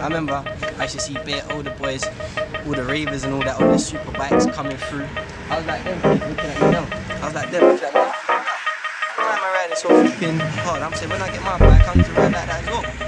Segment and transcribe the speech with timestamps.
[0.00, 0.44] I remember
[0.78, 2.04] I used to see all older boys,
[2.66, 5.06] all the ravers and all that other super bikes coming through.
[5.50, 6.86] I was like them looking at me now.
[7.22, 8.12] I was like them looking at me now.
[9.16, 10.82] Why am I riding so freaking hard?
[10.82, 13.05] I'm saying when I get my bike, I'm going to ride like that as well.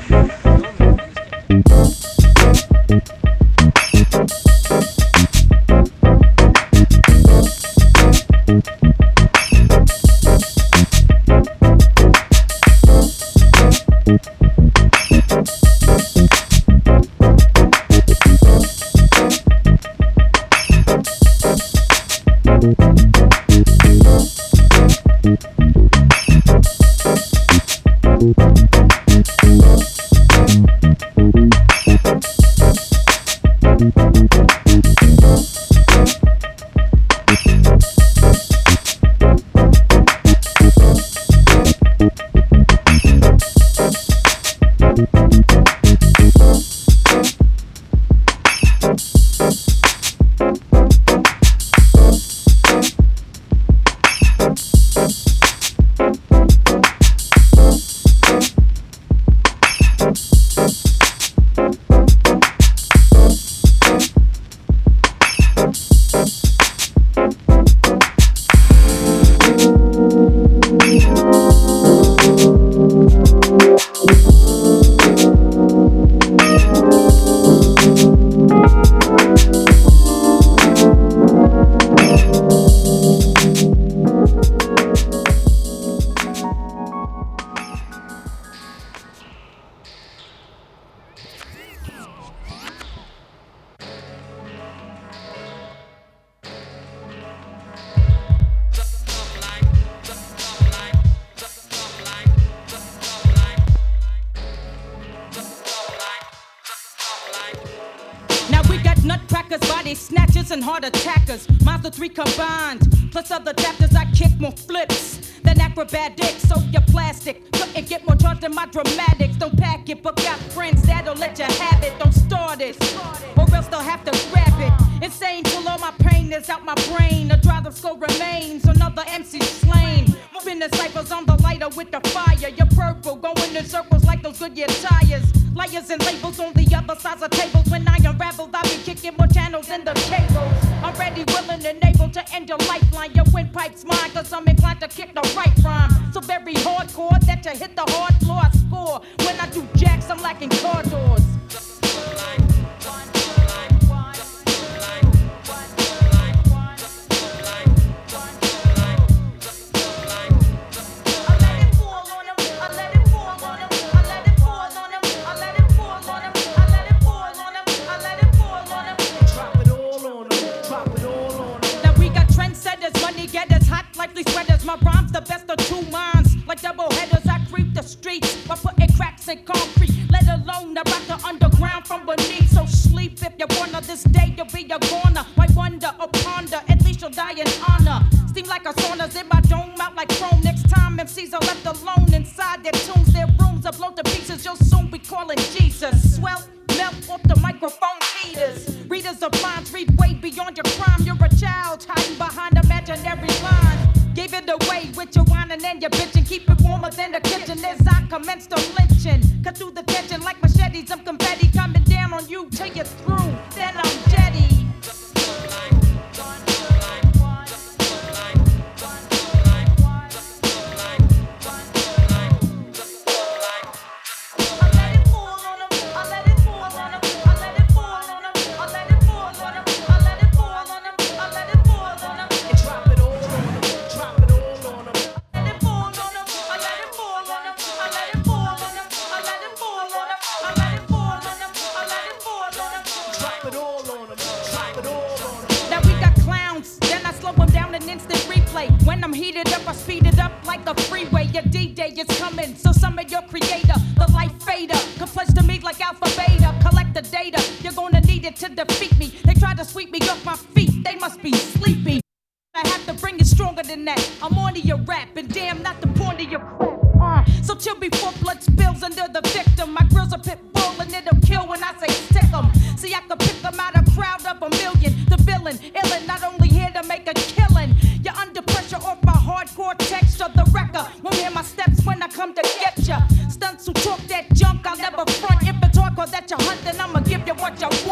[278.03, 280.27] You're under pressure off my hardcore texture.
[280.35, 280.87] The record.
[281.03, 283.07] won't hear my steps when I come to get ya.
[283.29, 285.43] Stunts who talk that junk, I'll never front.
[285.43, 287.88] If it's hardcore that you hunt, then I'ma give you what you want.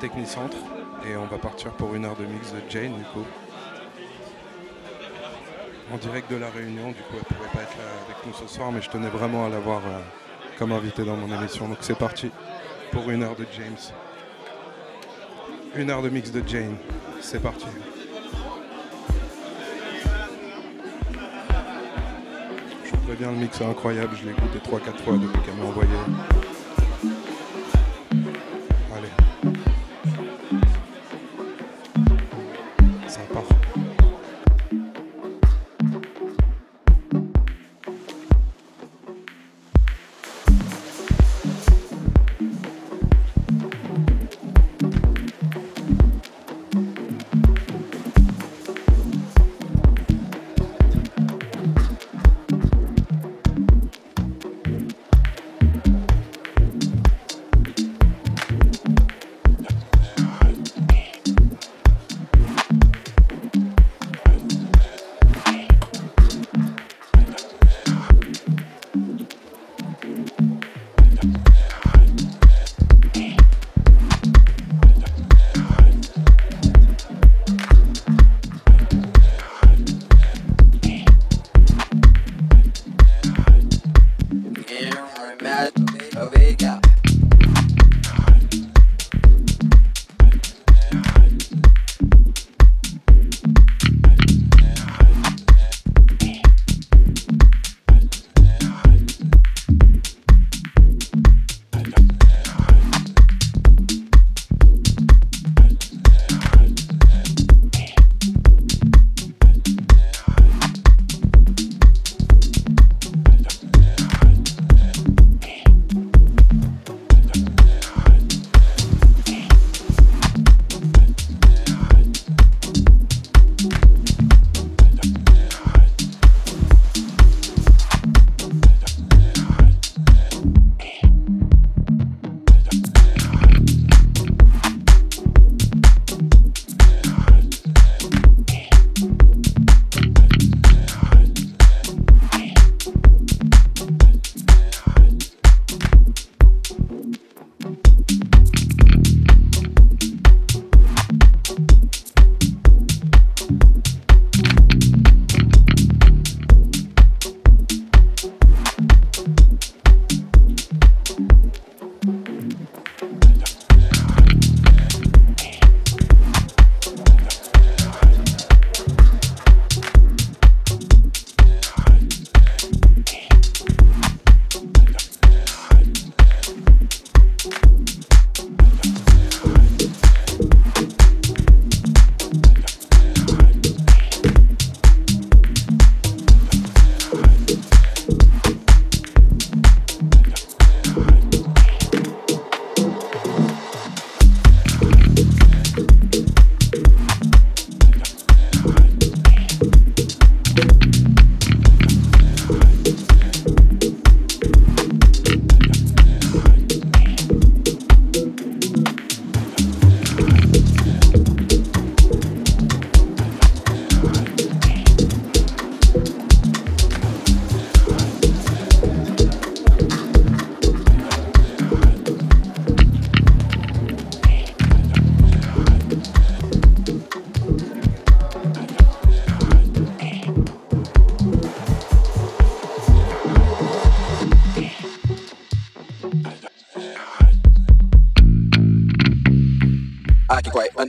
[0.00, 0.56] Technicentre.
[1.08, 3.24] Et on va partir pour une heure de mix de Jane, du coup.
[5.92, 8.34] En direct de la Réunion, du coup, elle ne pouvait pas être là avec nous
[8.34, 10.00] ce soir, mais je tenais vraiment à l'avoir euh,
[10.58, 11.66] comme invité dans mon émission.
[11.68, 12.30] Donc c'est parti
[12.92, 13.76] pour une heure de James.
[15.74, 16.76] Une heure de mix de Jane.
[17.20, 17.66] C'est parti.
[22.84, 24.14] Je vous préviens, le mix est incroyable.
[24.20, 25.90] Je l'ai écouté 3-4 fois depuis qu'elle m'a envoyé.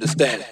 [0.10, 0.49] Understand.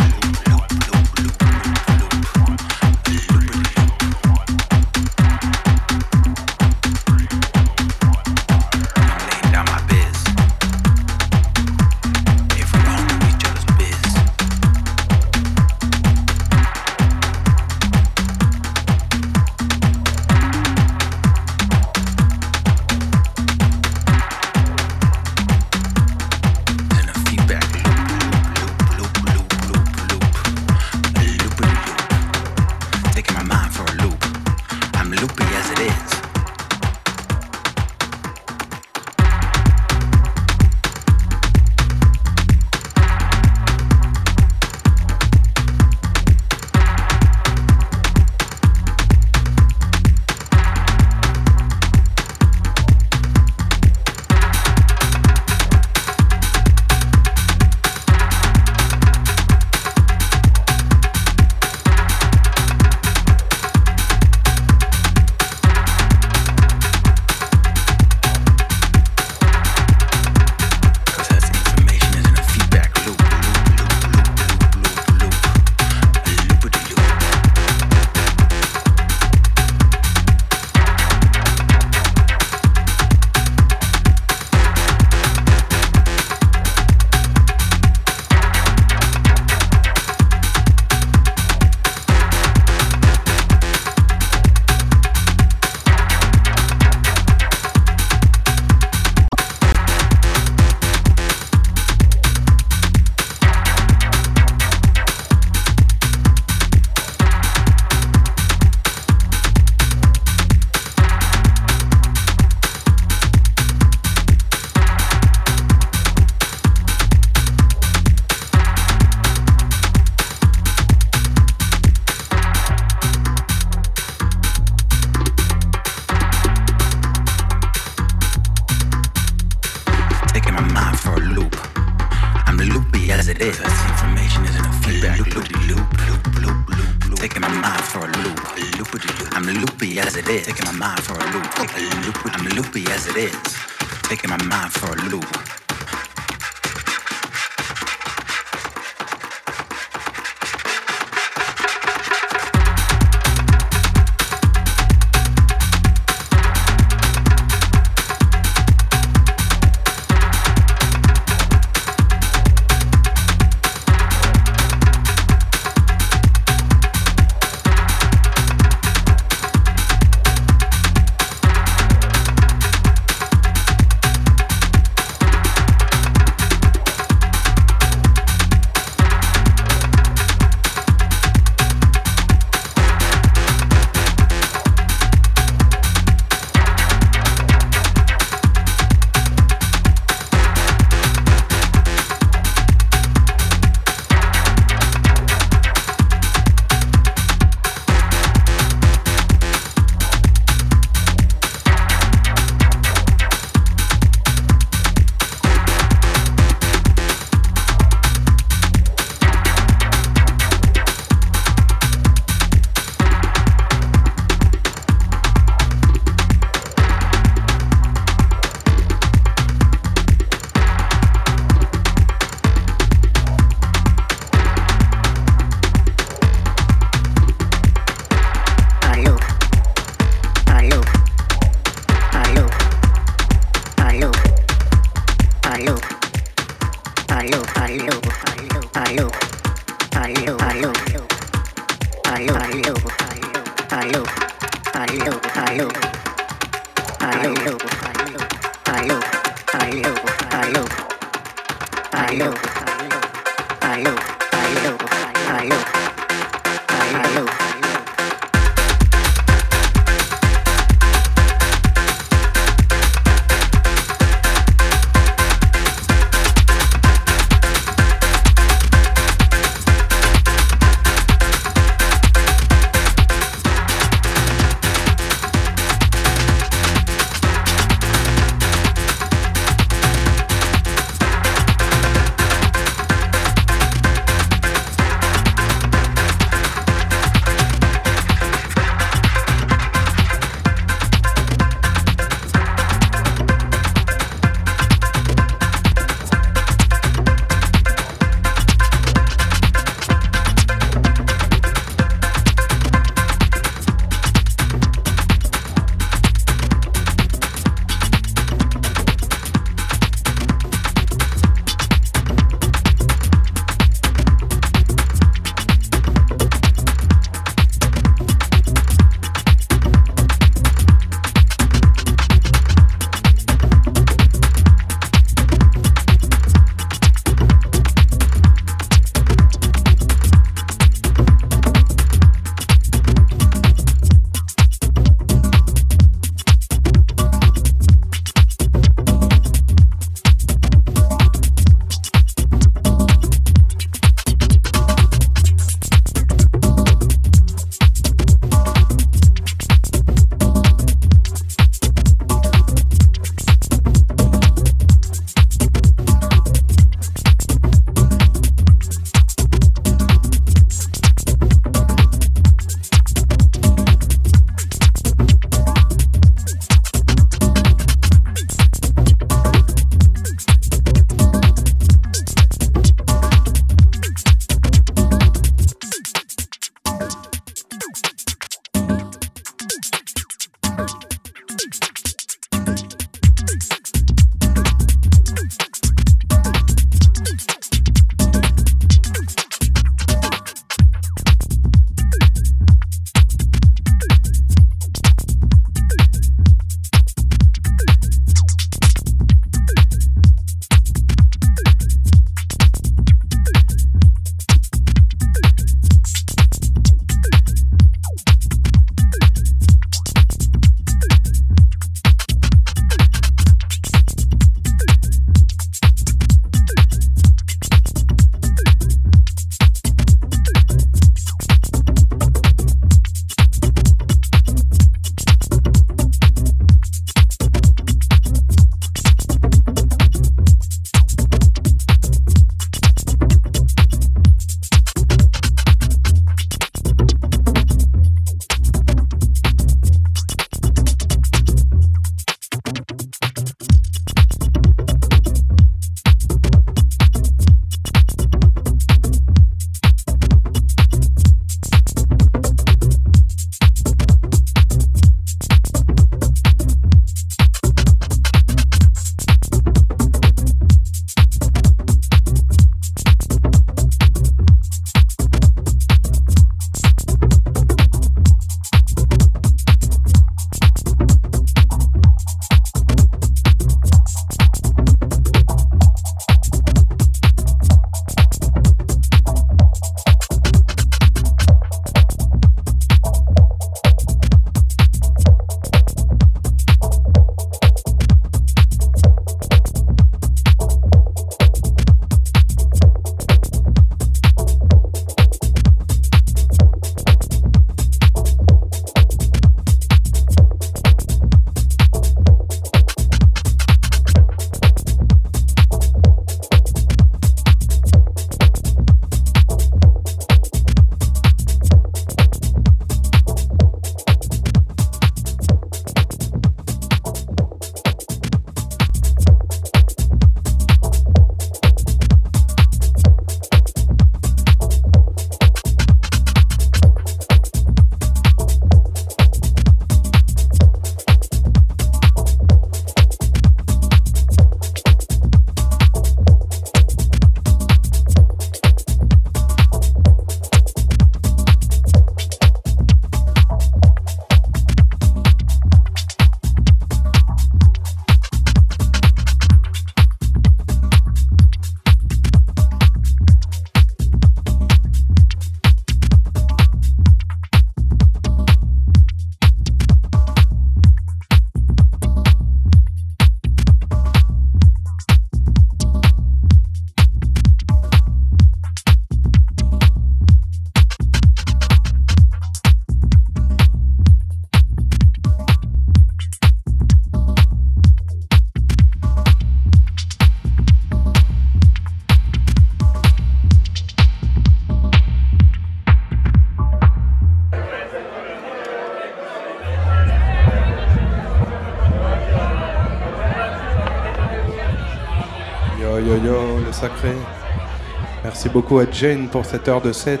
[598.02, 600.00] Merci beaucoup à Jane pour cette heure de set.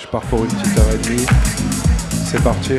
[0.00, 1.26] Je pars pour une petite heure et demie.
[2.26, 2.78] C'est parti.